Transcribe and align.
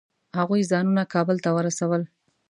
هغوی 0.39 0.61
ځانونه 0.71 1.03
کابل 1.13 1.37
ته 1.43 1.49
ورسول. 1.57 2.01